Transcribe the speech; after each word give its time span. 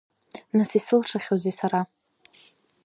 Нас 0.55 0.71
исылшахьоузеи 0.77 1.53
сара? 1.59 1.81